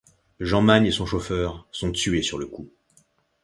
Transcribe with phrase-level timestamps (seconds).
[0.39, 2.71] Jean Magne et son chauffeur son tués sur le coup.